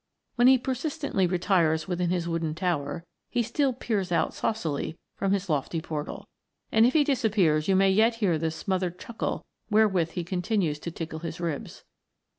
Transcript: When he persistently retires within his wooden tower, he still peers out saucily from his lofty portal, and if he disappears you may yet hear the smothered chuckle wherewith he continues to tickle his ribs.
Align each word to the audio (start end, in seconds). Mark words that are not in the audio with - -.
When 0.33 0.47
he 0.47 0.57
persistently 0.57 1.27
retires 1.27 1.87
within 1.87 2.09
his 2.09 2.27
wooden 2.27 2.55
tower, 2.55 3.03
he 3.29 3.43
still 3.43 3.71
peers 3.71 4.11
out 4.11 4.33
saucily 4.33 4.97
from 5.15 5.31
his 5.31 5.47
lofty 5.47 5.79
portal, 5.79 6.27
and 6.71 6.87
if 6.87 6.93
he 6.93 7.03
disappears 7.03 7.67
you 7.67 7.75
may 7.75 7.91
yet 7.91 8.15
hear 8.15 8.39
the 8.39 8.49
smothered 8.49 8.97
chuckle 8.97 9.45
wherewith 9.69 10.13
he 10.13 10.23
continues 10.23 10.79
to 10.79 10.89
tickle 10.89 11.19
his 11.19 11.39
ribs. 11.39 11.83